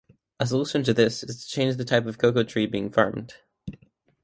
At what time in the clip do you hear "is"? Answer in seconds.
1.21-1.43